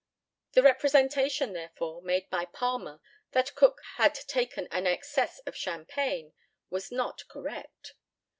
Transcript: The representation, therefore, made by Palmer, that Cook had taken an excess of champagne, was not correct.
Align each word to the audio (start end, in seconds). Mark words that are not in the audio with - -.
The 0.53 0.63
representation, 0.63 1.53
therefore, 1.53 2.01
made 2.01 2.27
by 2.31 2.45
Palmer, 2.45 2.99
that 3.33 3.53
Cook 3.53 3.81
had 3.97 4.15
taken 4.15 4.67
an 4.71 4.87
excess 4.87 5.37
of 5.45 5.55
champagne, 5.55 6.33
was 6.71 6.91
not 6.91 7.27
correct. 7.27 7.93